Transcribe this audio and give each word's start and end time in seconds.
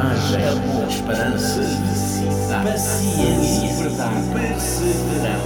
coragem, 0.00 0.48
amor, 0.48 0.88
esperança, 0.88 1.60
paciência, 2.64 3.82
verdade, 3.82 4.26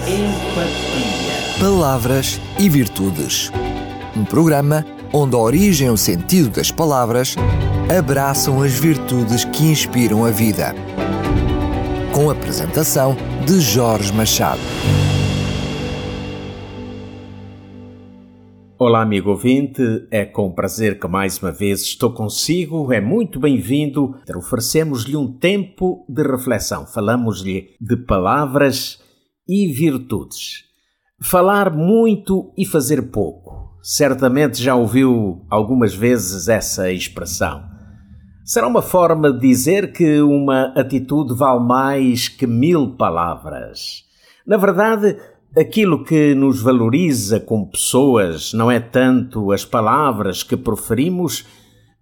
empatia. 0.07 1.59
Palavras 1.61 2.41
e 2.59 2.69
Virtudes. 2.69 3.51
Um 4.17 4.25
programa 4.25 4.85
onde 5.13 5.35
a 5.35 5.39
origem 5.39 5.89
e 5.89 5.91
o 5.91 5.97
sentido 5.97 6.51
das 6.51 6.71
palavras 6.71 7.35
abraçam 7.97 8.63
as 8.63 8.73
virtudes 8.73 9.45
que 9.45 9.65
inspiram 9.65 10.25
a 10.25 10.31
vida. 10.31 10.75
Com 12.13 12.31
a 12.31 12.33
apresentação 12.33 13.17
de 13.45 13.61
Jorge 13.61 14.13
Machado. 14.13 14.61
Olá, 18.77 19.03
amigo 19.03 19.31
ouvinte, 19.31 19.81
é 20.11 20.25
com 20.25 20.51
prazer 20.51 20.99
que 20.99 21.07
mais 21.07 21.39
uma 21.41 21.53
vez 21.53 21.83
estou 21.83 22.13
consigo. 22.13 22.93
É 22.93 23.01
muito 23.01 23.39
bem-vindo. 23.39 24.17
Oferecemos-lhe 24.37 25.17
um 25.17 25.33
tempo 25.33 26.05
de 26.09 26.25
reflexão. 26.25 26.85
Falamos-lhe 26.85 27.69
de 27.81 27.97
palavras 27.99 29.01
e 29.49 29.69
virtudes. 29.73 30.65
Falar 31.23 31.71
muito 31.73 32.53
e 32.59 32.67
fazer 32.67 33.13
pouco. 33.13 33.79
Certamente 33.81 34.61
já 34.61 34.75
ouviu 34.75 35.47
algumas 35.49 35.95
vezes 35.95 36.49
essa 36.49 36.91
expressão. 36.91 37.63
Será 38.45 38.67
uma 38.67 38.83
forma 38.83 39.33
de 39.33 39.39
dizer 39.39 39.93
que 39.93 40.21
uma 40.21 40.73
atitude 40.77 41.33
vale 41.33 41.65
mais 41.65 42.27
que 42.27 42.45
mil 42.45 42.97
palavras. 42.97 44.03
Na 44.45 44.57
verdade, 44.57 45.17
Aquilo 45.57 46.03
que 46.03 46.35
nos 46.35 46.61
valoriza 46.61 47.39
como 47.39 47.71
pessoas 47.71 48.53
não 48.53 48.69
é 48.69 48.81
tanto 48.81 49.53
as 49.53 49.65
palavras 49.65 50.43
que 50.43 50.57
proferimos, 50.57 51.47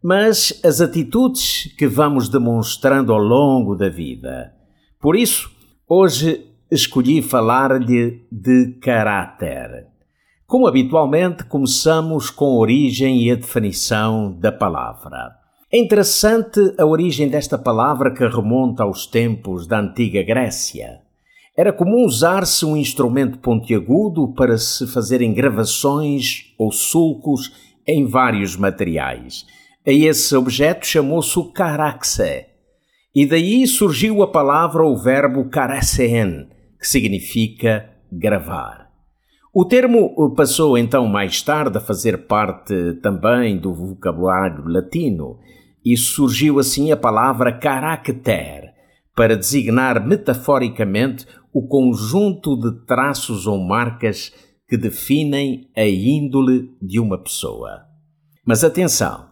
mas 0.03 0.59
as 0.65 0.81
atitudes 0.81 1.71
que 1.77 1.87
vamos 1.87 2.31
demonstrando 2.31 3.13
ao 3.13 3.19
longo 3.19 3.75
da 3.75 3.91
vida. 3.91 4.55
Por 4.99 5.15
isso, 5.15 5.51
hoje 5.87 6.47
escolhi 6.71 7.21
falar-lhe 7.21 8.27
de 8.33 8.79
caráter. 8.81 9.87
Como 10.47 10.67
habitualmente, 10.67 11.45
começamos 11.45 12.31
com 12.31 12.47
a 12.47 12.57
origem 12.57 13.23
e 13.23 13.31
a 13.31 13.35
definição 13.35 14.35
da 14.41 14.51
palavra. 14.51 15.37
É 15.71 15.79
interessante 15.79 16.59
a 16.79 16.87
origem 16.87 17.29
desta 17.29 17.59
palavra 17.59 18.15
que 18.15 18.27
remonta 18.27 18.83
aos 18.83 19.05
tempos 19.05 19.67
da 19.67 19.79
antiga 19.79 20.23
Grécia. 20.23 21.02
Era 21.55 21.71
comum 21.71 22.07
usar-se 22.07 22.65
um 22.65 22.75
instrumento 22.77 23.39
pontiagudo 23.39 24.33
para 24.33 24.57
se 24.57 24.87
fazerem 24.87 25.35
gravações 25.35 26.55
ou 26.59 26.73
sulcos 26.73 27.53
em 27.87 28.07
vários 28.07 28.57
materiais. 28.57 29.45
A 29.87 29.93
esse 29.93 30.35
objeto 30.35 30.87
chamou-se 30.87 31.39
o 31.39 31.53
caraxe, 31.53 32.47
e 33.15 33.27
daí 33.27 33.67
surgiu 33.67 34.23
a 34.23 34.29
palavra 34.29 34.83
ou 34.83 34.97
verbo 34.97 35.45
caracen, 35.51 36.49
que 36.79 36.89
significa 36.89 37.91
gravar. 38.11 38.91
O 39.53 39.67
termo 39.67 40.35
passou 40.35 40.79
então 40.79 41.07
mais 41.07 41.43
tarde 41.43 41.77
a 41.77 41.81
fazer 41.83 42.27
parte 42.27 42.95
também 43.03 43.59
do 43.59 43.75
vocabulário 43.75 44.67
latino, 44.67 45.39
e 45.85 45.99
surgiu 45.99 46.59
assim 46.59 46.91
a 46.93 46.97
palavra 46.97 47.53
caractere, 47.53 48.71
para 49.15 49.37
designar 49.37 50.03
metaforicamente 50.07 51.27
o 51.53 51.67
conjunto 51.67 52.57
de 52.57 52.85
traços 52.87 53.47
ou 53.47 53.59
marcas 53.59 54.33
que 54.69 54.77
definem 54.77 55.69
a 55.77 55.87
índole 55.87 56.71
de 56.81 56.99
uma 56.99 57.19
pessoa. 57.19 57.83
Mas 58.45 58.65
atenção, 58.65 59.27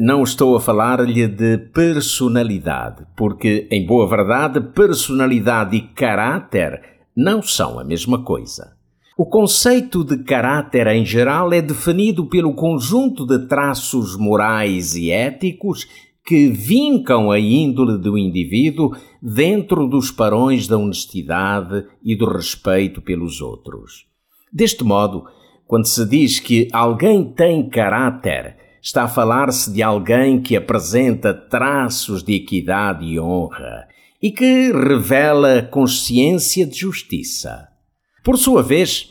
não 0.00 0.22
estou 0.22 0.56
a 0.56 0.60
falar-lhe 0.60 1.26
de 1.26 1.58
personalidade, 1.58 3.04
porque, 3.16 3.68
em 3.70 3.84
boa 3.84 4.08
verdade, 4.08 4.60
personalidade 4.60 5.76
e 5.76 5.88
caráter 5.88 6.80
não 7.16 7.42
são 7.42 7.78
a 7.78 7.84
mesma 7.84 8.22
coisa. 8.22 8.76
O 9.18 9.26
conceito 9.26 10.04
de 10.04 10.18
caráter 10.24 10.86
em 10.88 11.04
geral 11.04 11.52
é 11.52 11.62
definido 11.62 12.26
pelo 12.26 12.54
conjunto 12.54 13.26
de 13.26 13.46
traços 13.48 14.16
morais 14.16 14.94
e 14.94 15.10
éticos 15.10 15.86
que 16.26 16.48
vincam 16.48 17.30
a 17.30 17.38
índole 17.38 17.98
do 17.98 18.18
indivíduo 18.18 18.96
dentro 19.22 19.86
dos 19.86 20.10
parões 20.10 20.66
da 20.66 20.76
honestidade 20.76 21.86
e 22.02 22.16
do 22.16 22.26
respeito 22.26 23.00
pelos 23.00 23.40
outros. 23.40 24.06
Deste 24.52 24.82
modo, 24.82 25.24
quando 25.66 25.86
se 25.86 26.04
diz 26.04 26.40
que 26.40 26.68
alguém 26.72 27.24
tem 27.24 27.68
caráter, 27.68 28.56
está 28.82 29.04
a 29.04 29.08
falar-se 29.08 29.72
de 29.72 29.82
alguém 29.82 30.40
que 30.40 30.56
apresenta 30.56 31.32
traços 31.32 32.22
de 32.22 32.34
equidade 32.34 33.04
e 33.04 33.20
honra 33.20 33.86
e 34.20 34.30
que 34.30 34.72
revela 34.72 35.62
consciência 35.62 36.66
de 36.66 36.78
justiça. 36.78 37.68
Por 38.24 38.36
sua 38.36 38.62
vez, 38.62 39.10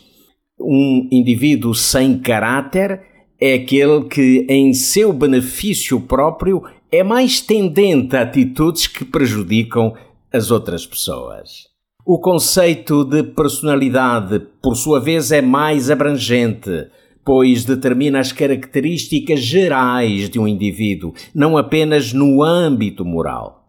um 0.59 1.07
indivíduo 1.11 1.73
sem 1.73 2.19
caráter 2.19 3.01
é 3.39 3.53
aquele 3.53 4.05
que, 4.05 4.45
em 4.49 4.73
seu 4.73 5.11
benefício 5.11 5.99
próprio, 6.01 6.63
é 6.91 7.03
mais 7.03 7.41
tendente 7.41 8.15
a 8.15 8.21
atitudes 8.21 8.87
que 8.87 9.03
prejudicam 9.03 9.93
as 10.31 10.51
outras 10.51 10.85
pessoas. 10.85 11.67
O 12.05 12.19
conceito 12.19 13.03
de 13.03 13.23
personalidade, 13.23 14.39
por 14.61 14.75
sua 14.75 14.99
vez, 14.99 15.31
é 15.31 15.41
mais 15.41 15.89
abrangente, 15.89 16.87
pois 17.25 17.65
determina 17.65 18.19
as 18.19 18.31
características 18.31 19.39
gerais 19.39 20.29
de 20.29 20.39
um 20.39 20.47
indivíduo, 20.47 21.13
não 21.33 21.57
apenas 21.57 22.13
no 22.13 22.43
âmbito 22.43 23.03
moral. 23.03 23.67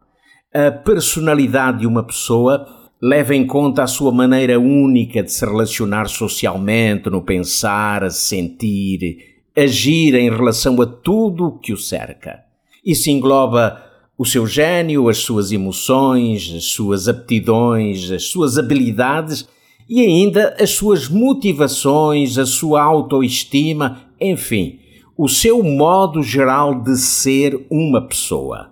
A 0.55 0.71
personalidade 0.71 1.81
de 1.81 1.87
uma 1.87 2.03
pessoa 2.03 2.67
leva 3.01 3.35
em 3.35 3.47
conta 3.47 3.83
a 3.83 3.87
sua 3.87 4.13
maneira 4.13 4.59
única 4.61 5.23
de 5.23 5.33
se 5.33 5.45
relacionar 5.45 6.09
socialmente, 6.09 7.09
no 7.09 7.23
pensar, 7.23 8.11
sentir, 8.11 9.19
agir 9.57 10.15
em 10.15 10.29
relação 10.31 10.81
a 10.83 10.87
tudo 10.87 11.47
o 11.47 11.59
que 11.59 11.73
o 11.73 11.77
cerca. 11.79 12.46
Isso 12.87 13.11
engloba 13.11 13.83
o 14.17 14.25
seu 14.25 14.47
gênio, 14.47 15.09
as 15.09 15.19
suas 15.19 15.51
emoções, 15.51 16.55
as 16.55 16.67
suas 16.67 17.09
aptidões, 17.09 18.13
as 18.13 18.29
suas 18.29 18.57
habilidades 18.57 19.49
e 19.89 20.01
ainda 20.01 20.57
as 20.61 20.71
suas 20.71 21.09
motivações, 21.09 22.39
a 22.39 22.47
sua 22.47 22.83
autoestima, 22.83 24.03
enfim, 24.21 24.79
o 25.19 25.29
seu 25.29 25.65
modo 25.65 26.23
geral 26.23 26.81
de 26.81 26.97
ser 26.97 27.67
uma 27.69 28.07
pessoa. 28.07 28.71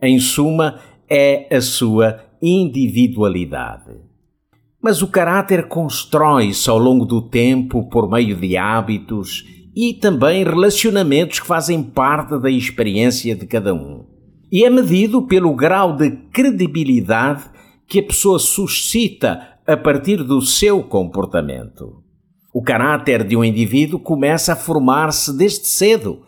Em 0.00 0.20
suma, 0.20 0.78
é 1.08 1.54
a 1.54 1.60
sua 1.60 2.20
individualidade. 2.40 3.96
Mas 4.80 5.02
o 5.02 5.08
caráter 5.08 5.66
constrói-se 5.66 6.70
ao 6.70 6.78
longo 6.78 7.04
do 7.04 7.20
tempo 7.20 7.88
por 7.90 8.08
meio 8.08 8.36
de 8.36 8.56
hábitos 8.56 9.44
e 9.82 9.94
também 9.94 10.44
relacionamentos 10.44 11.40
que 11.40 11.46
fazem 11.46 11.82
parte 11.82 12.38
da 12.38 12.50
experiência 12.50 13.34
de 13.34 13.46
cada 13.46 13.72
um. 13.72 14.04
E 14.52 14.62
é 14.62 14.68
medido 14.68 15.26
pelo 15.26 15.54
grau 15.54 15.96
de 15.96 16.10
credibilidade 16.30 17.44
que 17.88 18.00
a 18.00 18.02
pessoa 18.02 18.38
suscita 18.38 19.58
a 19.66 19.78
partir 19.78 20.22
do 20.22 20.42
seu 20.42 20.82
comportamento. 20.82 22.02
O 22.52 22.60
caráter 22.62 23.24
de 23.24 23.34
um 23.34 23.42
indivíduo 23.42 23.98
começa 23.98 24.52
a 24.52 24.56
formar-se 24.56 25.34
desde 25.34 25.66
cedo 25.66 26.24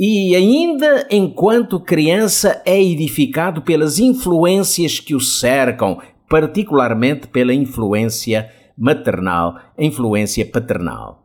e, 0.00 0.34
ainda 0.34 1.06
enquanto 1.10 1.80
criança, 1.80 2.62
é 2.64 2.82
edificado 2.82 3.60
pelas 3.60 3.98
influências 3.98 4.98
que 4.98 5.14
o 5.14 5.20
cercam, 5.20 6.00
particularmente 6.26 7.26
pela 7.26 7.52
influência 7.52 8.50
maternal, 8.78 9.58
influência 9.78 10.46
paternal. 10.46 11.22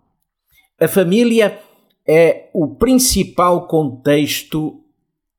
A 0.82 0.88
família 0.88 1.60
é 2.12 2.50
o 2.56 2.70
principal 2.70 3.68
contexto 3.68 4.82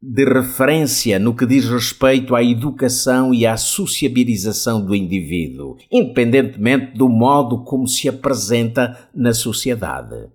de 0.01 0.25
referência 0.25 1.19
no 1.19 1.35
que 1.35 1.45
diz 1.45 1.69
respeito 1.69 2.33
à 2.33 2.45
educação 2.45 3.35
e 3.35 3.45
à 3.45 3.57
sociabilização 3.57 4.81
do 4.81 4.95
indivíduo, 4.95 5.77
independentemente 5.91 6.97
do 6.97 7.09
modo 7.09 7.65
como 7.65 7.89
se 7.89 8.09
apresenta 8.09 8.97
na 9.13 9.35
sociedade. 9.35 10.29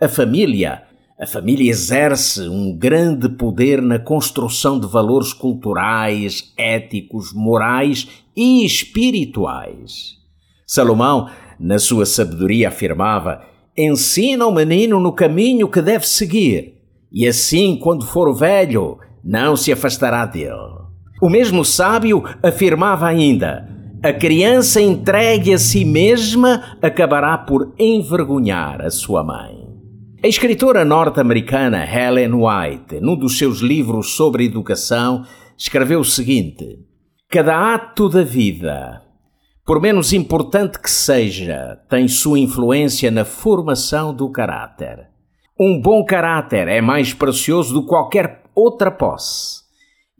A 0.00 0.08
família, 0.08 0.84
a 1.20 1.26
família 1.26 1.70
exerce 1.70 2.48
um 2.48 2.74
grande 2.74 3.28
poder 3.28 3.82
na 3.82 3.98
construção 3.98 4.80
de 4.80 4.86
valores 4.86 5.34
culturais, 5.34 6.50
éticos, 6.56 7.34
morais 7.34 8.08
e 8.34 8.64
espirituais. 8.64 10.16
Salomão, 10.66 11.28
na 11.60 11.78
sua 11.78 12.06
sabedoria, 12.06 12.68
afirmava 12.68 13.52
ensina 13.76 14.46
o 14.46 14.54
menino 14.54 15.00
no 15.00 15.12
caminho 15.12 15.68
que 15.68 15.82
deve 15.82 16.06
seguir, 16.06 16.74
e 17.12 17.26
assim, 17.26 17.76
quando 17.76 18.06
for 18.06 18.34
velho, 18.34 18.98
não 19.22 19.56
se 19.56 19.72
afastará 19.72 20.26
dele. 20.26 20.84
O 21.22 21.30
mesmo 21.30 21.64
sábio 21.64 22.22
afirmava 22.42 23.06
ainda: 23.06 23.68
a 24.02 24.12
criança 24.12 24.82
entregue 24.82 25.54
a 25.54 25.58
si 25.58 25.84
mesma 25.84 26.76
acabará 26.82 27.38
por 27.38 27.72
envergonhar 27.78 28.82
a 28.82 28.90
sua 28.90 29.24
mãe. 29.24 29.64
A 30.22 30.28
escritora 30.28 30.84
norte-americana 30.84 31.84
Helen 31.84 32.34
White, 32.34 33.00
num 33.00 33.16
dos 33.16 33.38
seus 33.38 33.60
livros 33.60 34.14
sobre 34.16 34.44
educação, 34.44 35.24
escreveu 35.56 36.00
o 36.00 36.04
seguinte: 36.04 36.80
Cada 37.30 37.74
ato 37.74 38.08
da 38.08 38.22
vida, 38.22 39.02
por 39.64 39.80
menos 39.80 40.12
importante 40.12 40.78
que 40.78 40.90
seja, 40.90 41.78
tem 41.88 42.06
sua 42.06 42.38
influência 42.38 43.10
na 43.10 43.24
formação 43.24 44.12
do 44.14 44.30
caráter. 44.30 45.08
Um 45.58 45.80
bom 45.80 46.04
caráter 46.04 46.68
é 46.68 46.82
mais 46.82 47.14
precioso 47.14 47.72
do 47.72 47.82
que 47.82 47.88
qualquer 47.88 48.42
outra 48.54 48.90
posse, 48.90 49.62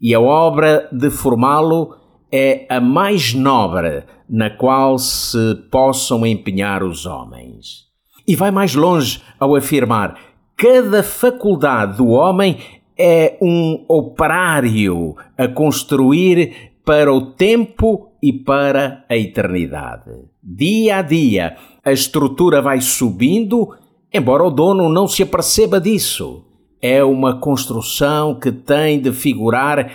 e 0.01 0.15
a 0.15 0.19
obra 0.19 0.89
de 0.91 1.11
formá-lo 1.11 1.95
é 2.31 2.65
a 2.69 2.81
mais 2.81 3.33
nobre 3.33 4.03
na 4.27 4.49
qual 4.49 4.97
se 4.97 5.55
possam 5.71 6.25
empenhar 6.25 6.81
os 6.83 7.05
homens. 7.05 7.85
E 8.27 8.35
vai 8.35 8.49
mais 8.49 8.73
longe 8.73 9.21
ao 9.39 9.55
afirmar: 9.55 10.17
cada 10.57 11.03
faculdade 11.03 11.97
do 11.97 12.07
homem 12.07 12.57
é 12.97 13.37
um 13.39 13.85
operário 13.87 15.15
a 15.37 15.47
construir 15.47 16.74
para 16.85 17.11
o 17.11 17.31
tempo 17.33 18.11
e 18.21 18.31
para 18.31 19.03
a 19.09 19.17
eternidade. 19.17 20.11
Dia 20.41 20.97
a 20.97 21.01
dia, 21.01 21.57
a 21.83 21.91
estrutura 21.91 22.61
vai 22.61 22.79
subindo, 22.79 23.75
embora 24.13 24.43
o 24.43 24.51
dono 24.51 24.87
não 24.87 25.07
se 25.07 25.23
aperceba 25.23 25.81
disso. 25.81 26.45
É 26.79 27.03
uma 27.03 27.39
construção 27.39 28.39
que 28.39 28.51
tem 28.51 29.01
de 29.01 29.11
figurar 29.11 29.89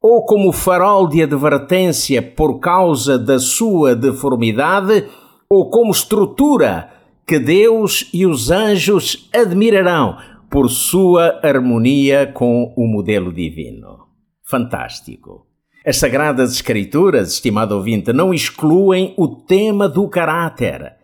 ou 0.00 0.24
como 0.24 0.52
farol 0.52 1.08
de 1.08 1.20
advertência 1.20 2.22
por 2.22 2.60
causa 2.60 3.18
da 3.18 3.40
sua 3.40 3.96
deformidade, 3.96 5.08
ou 5.50 5.68
como 5.68 5.90
estrutura 5.90 6.90
que 7.26 7.40
Deus 7.40 8.08
e 8.14 8.24
os 8.24 8.52
anjos 8.52 9.28
admirarão 9.34 10.16
por 10.48 10.70
sua 10.70 11.40
harmonia 11.42 12.30
com 12.32 12.72
o 12.76 12.86
modelo 12.86 13.32
divino. 13.32 14.06
Fantástico. 14.44 15.46
As 15.88 15.98
Sagradas 15.98 16.50
Escrituras, 16.50 17.34
estimado 17.34 17.76
ouvinte, 17.76 18.12
não 18.12 18.34
excluem 18.34 19.14
o 19.16 19.28
tema 19.28 19.88
do 19.88 20.08
caráter. 20.08 20.94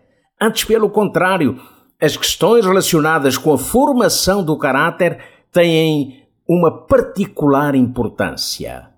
Antes, 0.40 0.64
pelo 0.64 0.90
contrário, 0.90 1.56
as 2.00 2.17
questões 2.17 2.67
relacionadas 2.67 3.38
com 3.38 3.52
a 3.52 3.58
formação 3.58 4.44
do 4.44 4.58
caráter 4.58 5.20
têm 5.52 6.25
uma 6.49 6.84
particular 6.84 7.76
importância. 7.76 8.88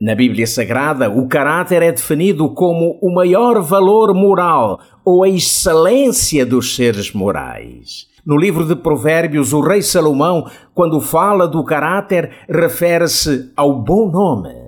Na 0.00 0.14
Bíblia 0.14 0.46
Sagrada, 0.46 1.10
o 1.10 1.26
caráter 1.26 1.82
é 1.82 1.90
definido 1.90 2.54
como 2.54 2.96
o 3.02 3.12
maior 3.12 3.60
valor 3.60 4.14
moral 4.14 4.78
ou 5.04 5.24
a 5.24 5.28
excelência 5.28 6.46
dos 6.46 6.76
seres 6.76 7.12
morais. 7.12 8.06
No 8.24 8.36
livro 8.36 8.64
de 8.64 8.76
Provérbios, 8.76 9.52
o 9.52 9.60
rei 9.60 9.82
Salomão, 9.82 10.48
quando 10.72 11.00
fala 11.00 11.48
do 11.48 11.64
caráter, 11.64 12.30
refere-se 12.48 13.50
ao 13.56 13.82
bom 13.82 14.08
nome. 14.08 14.63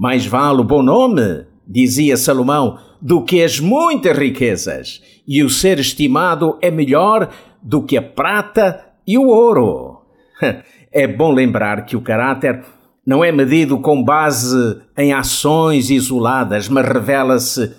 Mais 0.00 0.24
vale 0.24 0.62
o 0.62 0.64
bom 0.64 0.82
nome, 0.82 1.44
dizia 1.68 2.16
Salomão, 2.16 2.78
do 3.02 3.22
que 3.22 3.42
as 3.42 3.60
muitas 3.60 4.16
riquezas, 4.16 5.02
e 5.28 5.44
o 5.44 5.50
ser 5.50 5.78
estimado 5.78 6.56
é 6.62 6.70
melhor 6.70 7.28
do 7.62 7.82
que 7.82 7.98
a 7.98 8.02
prata 8.02 8.82
e 9.06 9.18
o 9.18 9.26
ouro. 9.26 10.00
É 10.92 11.06
bom 11.06 11.30
lembrar 11.30 11.86
que 11.86 11.96
o 11.96 12.00
caráter 12.00 12.64
não 13.06 13.22
é 13.22 13.30
medido 13.30 13.78
com 13.78 14.02
base 14.02 14.82
em 14.98 15.12
ações 15.12 15.88
isoladas, 15.88 16.68
mas 16.68 16.84
revela-se 16.84 17.72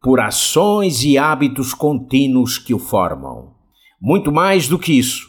por 0.00 0.18
ações 0.18 1.04
e 1.04 1.18
hábitos 1.18 1.74
contínuos 1.74 2.56
que 2.56 2.72
o 2.72 2.78
formam. 2.78 3.52
Muito 4.00 4.32
mais 4.32 4.66
do 4.66 4.78
que 4.78 4.98
isso, 4.98 5.26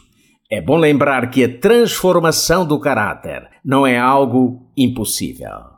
é 0.49 0.61
bom 0.61 0.77
lembrar 0.77 1.29
que 1.29 1.43
a 1.43 1.59
transformação 1.59 2.65
do 2.65 2.79
caráter 2.79 3.49
não 3.65 3.85
é 3.85 3.99
algo 3.99 4.71
impossível. 4.77 5.74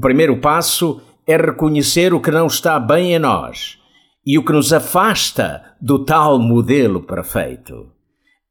O 0.00 0.08
primeiro 0.10 0.38
passo 0.38 0.98
é 1.26 1.36
reconhecer 1.36 2.14
o 2.14 2.22
que 2.22 2.30
não 2.30 2.46
está 2.46 2.80
bem 2.80 3.12
em 3.12 3.18
nós 3.18 3.76
e 4.24 4.38
o 4.38 4.42
que 4.42 4.50
nos 4.50 4.72
afasta 4.72 5.62
do 5.78 6.02
tal 6.06 6.38
modelo 6.38 7.02
perfeito. 7.02 7.92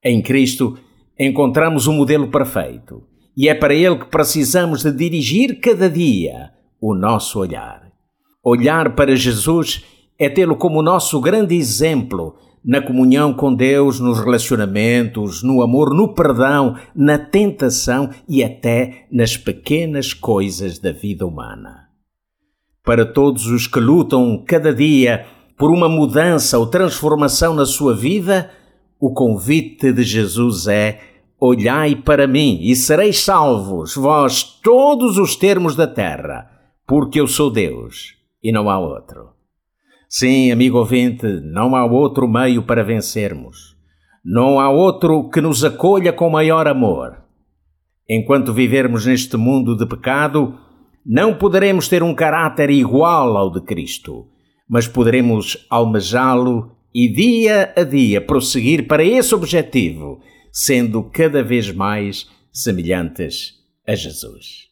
Em 0.06 0.22
Cristo 0.22 0.78
encontramos 1.18 1.88
o 1.88 1.92
modelo 1.92 2.30
perfeito 2.30 3.01
e 3.36 3.50
é 3.50 3.56
para 3.56 3.74
ele 3.74 3.98
que 3.98 4.06
precisamos 4.06 4.84
de 4.84 4.92
dirigir 4.92 5.60
cada 5.60 5.90
dia 5.90 6.51
o 6.80 6.94
nosso 6.94 7.40
olhar. 7.40 7.81
Olhar 8.44 8.94
para 8.94 9.16
Jesus 9.16 9.84
é 10.19 10.30
tê-lo 10.30 10.56
como 10.56 10.84
nosso 10.84 11.19
grande 11.19 11.56
exemplo 11.56 12.36
na 12.64 12.82
comunhão 12.82 13.34
com 13.34 13.54
Deus, 13.54 14.00
nos 14.00 14.20
relacionamentos, 14.20 15.44
no 15.44 15.62
amor, 15.62 15.94
no 15.94 16.14
perdão, 16.14 16.76
na 16.96 17.18
tentação 17.18 18.10
e 18.28 18.44
até 18.44 19.08
nas 19.12 19.38
pequenas 19.38 20.14
coisas 20.14 20.80
da 20.80 20.92
vida 20.92 21.26
humana. 21.26 21.88
Para 22.84 23.06
todos 23.06 23.46
os 23.48 23.68
que 23.68 23.80
lutam 23.80 24.44
cada 24.46 24.74
dia 24.74 25.26
por 25.58 25.72
uma 25.72 25.90
mudança 25.90 26.58
ou 26.58 26.68
transformação 26.68 27.54
na 27.54 27.66
sua 27.66 27.96
vida, 27.96 28.50
o 29.00 29.14
convite 29.14 29.92
de 29.92 30.04
Jesus 30.04 30.68
é 30.68 31.00
Olhai 31.42 31.96
para 31.96 32.28
mim 32.28 32.60
e 32.62 32.76
sereis 32.76 33.22
salvos, 33.22 33.96
vós 33.96 34.44
todos 34.44 35.18
os 35.18 35.38
termos 35.38 35.74
da 35.74 35.88
terra, 35.88 36.52
porque 36.86 37.18
eu 37.18 37.28
sou 37.28 37.50
Deus 37.50 38.16
e 38.44 38.52
não 38.52 38.70
há 38.70 38.78
outro. 38.78 39.39
Sim, 40.12 40.52
amigo 40.52 40.80
ouvinte, 40.80 41.28
não 41.28 41.76
há 41.76 41.86
outro 41.86 42.28
meio 42.28 42.64
para 42.64 42.84
vencermos. 42.84 43.78
Não 44.26 44.60
há 44.60 44.68
outro 44.68 45.30
que 45.30 45.40
nos 45.40 45.64
acolha 45.64 46.12
com 46.12 46.32
maior 46.32 46.68
amor. 46.68 47.16
Enquanto 48.10 48.52
vivermos 48.52 49.06
neste 49.06 49.38
mundo 49.38 49.78
de 49.78 49.86
pecado, 49.86 50.58
não 51.06 51.36
poderemos 51.36 51.88
ter 51.88 52.02
um 52.02 52.16
caráter 52.16 52.72
igual 52.72 53.38
ao 53.38 53.52
de 53.52 53.62
Cristo, 53.62 54.26
mas 54.68 54.88
poderemos 54.88 55.68
almejá-lo 55.70 56.76
e 56.92 57.08
dia 57.08 57.72
a 57.78 57.84
dia 57.84 58.20
prosseguir 58.20 58.88
para 58.88 59.04
esse 59.04 59.36
objetivo 59.36 60.20
sendo 60.52 61.04
cada 61.04 61.44
vez 61.44 61.72
mais 61.72 62.28
semelhantes 62.52 63.54
a 63.88 63.94
Jesus. 63.94 64.70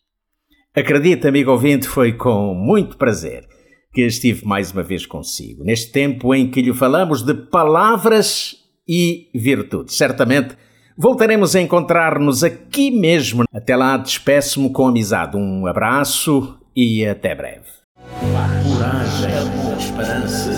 Acredita, 0.75 1.29
amigo 1.29 1.51
ouvinte, 1.51 1.87
foi 1.87 2.13
com 2.13 2.55
muito 2.55 2.97
prazer 2.97 3.47
que 3.97 4.03
estive 4.03 4.45
mais 4.45 4.71
uma 4.71 4.83
vez 4.83 5.07
consigo, 5.07 5.63
neste 5.63 5.91
tempo 5.91 6.31
em 6.35 6.51
que 6.51 6.61
lhe 6.61 6.71
falamos 6.71 7.23
de 7.23 7.33
palavras 7.33 8.57
e 8.87 9.27
virtudes. 9.33 9.95
Certamente 9.95 10.55
voltaremos 10.95 11.55
a 11.55 11.61
encontrar-nos 11.61 12.43
aqui 12.43 12.91
mesmo. 12.91 13.45
Até 13.51 13.75
lá, 13.75 13.97
despeço-me 13.97 14.71
com 14.71 14.85
amizade. 14.85 15.35
Um 15.35 15.65
abraço 15.65 16.59
e 16.75 17.07
até 17.07 17.33
breve. 17.33 17.65
Coragem, 18.19 19.35
amor, 19.35 19.77
esperança, 19.79 20.51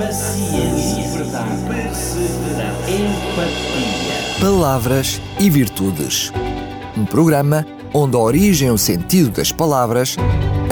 paciência, 0.00 1.18
verdade, 1.22 1.62
perseverança, 1.68 2.90
empatia. 2.90 4.40
Palavras 4.40 5.22
e 5.38 5.48
Virtudes. 5.48 6.32
Um 6.98 7.04
programa 7.04 7.64
onde 7.94 8.16
a 8.16 8.18
origem 8.18 8.66
e 8.66 8.72
o 8.72 8.76
sentido 8.78 9.30
das 9.30 9.52
palavras 9.52 10.16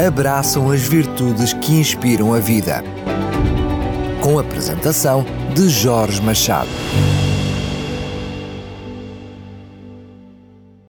abraçam 0.07 0.71
as 0.71 0.83
virtudes 0.83 1.53
que 1.53 1.73
inspiram 1.73 2.33
a 2.33 2.39
vida. 2.39 2.83
Com 4.21 4.39
a 4.39 4.43
apresentação 4.43 5.25
de 5.55 5.69
Jorge 5.69 6.23
Machado. 6.23 6.69